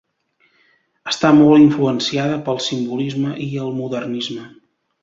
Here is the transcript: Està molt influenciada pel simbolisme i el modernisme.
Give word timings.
Està 1.11 1.31
molt 1.41 1.65
influenciada 1.65 2.41
pel 2.49 2.63
simbolisme 2.71 3.39
i 3.51 3.55
el 3.67 3.75
modernisme. 3.85 4.53